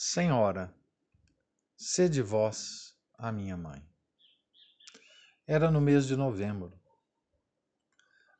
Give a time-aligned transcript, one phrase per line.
[0.00, 0.72] Senhora,
[1.76, 3.84] sede vós a minha mãe.
[5.44, 6.80] Era no mês de novembro.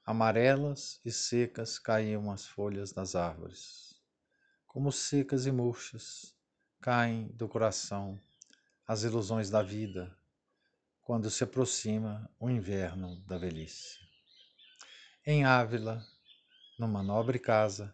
[0.06, 4.00] Amarelas e secas caíam as folhas das árvores,
[4.68, 6.32] como secas e murchas
[6.80, 8.20] caem do coração
[8.86, 10.16] as ilusões da vida
[11.02, 13.98] quando se aproxima o inverno da velhice.
[15.26, 16.06] Em Ávila,
[16.78, 17.92] numa nobre casa,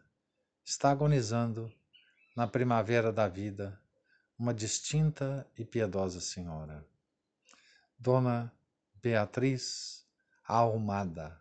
[0.63, 1.75] está agonizando
[2.35, 3.81] na primavera da vida,
[4.37, 6.85] uma distinta e piedosa senhora,
[7.97, 8.53] Dona
[8.97, 10.05] Beatriz
[10.43, 11.41] Almada.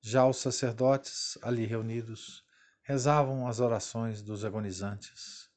[0.00, 2.44] Já os sacerdotes ali reunidos
[2.82, 5.50] rezavam as orações dos agonizantes,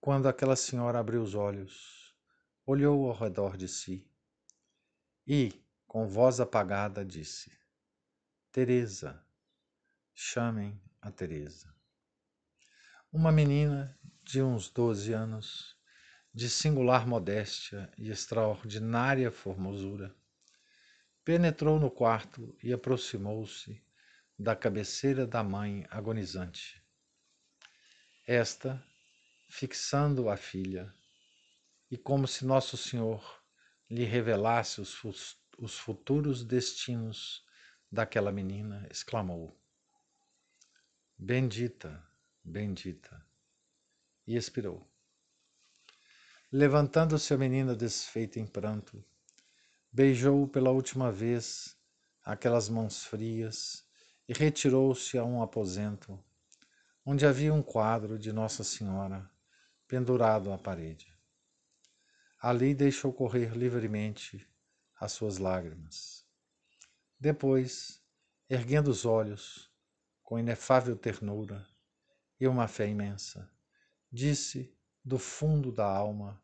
[0.00, 2.16] quando aquela senhora abriu os olhos,
[2.64, 4.08] olhou ao redor de si
[5.26, 5.52] e,
[5.86, 7.52] com voz apagada, disse:
[8.50, 9.22] Teresa,
[10.14, 11.79] chamem a Teresa.
[13.12, 15.76] Uma menina de uns doze anos,
[16.32, 20.14] de singular modéstia e extraordinária formosura,
[21.24, 23.84] penetrou no quarto e aproximou-se
[24.38, 26.80] da cabeceira da mãe agonizante.
[28.28, 28.80] Esta,
[29.48, 30.94] fixando a filha,
[31.90, 33.42] e como se Nosso Senhor
[33.90, 37.44] lhe revelasse os, os futuros destinos
[37.90, 39.60] daquela menina, exclamou:
[41.18, 42.08] Bendita!
[42.50, 43.24] Bendita.
[44.26, 44.86] E expirou.
[46.52, 49.02] Levantando-se a menina desfeita em pranto,
[49.92, 51.76] beijou pela última vez
[52.24, 53.84] aquelas mãos frias
[54.28, 56.22] e retirou-se a um aposento
[57.04, 59.28] onde havia um quadro de Nossa Senhora
[59.88, 61.12] pendurado à parede.
[62.40, 64.46] Ali deixou correr livremente
[64.98, 66.24] as suas lágrimas.
[67.18, 68.02] Depois,
[68.48, 69.70] erguendo os olhos,
[70.22, 71.66] com inefável ternura,
[72.40, 73.48] e uma fé imensa.
[74.10, 74.74] Disse
[75.04, 76.42] do fundo da alma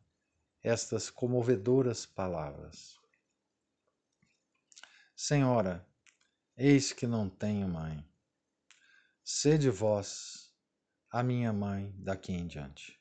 [0.63, 2.99] estas comovedoras palavras:
[5.15, 5.85] Senhora,
[6.55, 8.07] eis que não tenho mãe.
[9.23, 10.53] Sede vós
[11.09, 12.97] a minha mãe daqui em diante.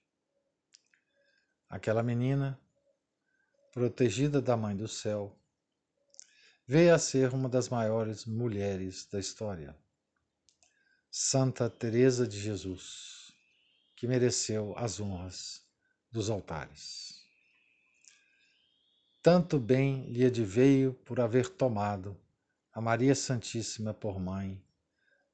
[1.69, 2.59] Aquela menina,
[3.73, 5.37] protegida da Mãe do Céu,
[6.67, 9.77] veio a ser uma das maiores mulheres da história.
[11.19, 13.33] Santa Teresa de Jesus,
[13.97, 15.63] que mereceu as honras
[16.13, 17.25] dos altares.
[19.23, 22.15] Tanto bem lhe adveio por haver tomado
[22.71, 24.63] a Maria Santíssima por mãe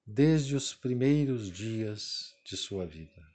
[0.06, 3.31] desde os primeiros dias de sua vida.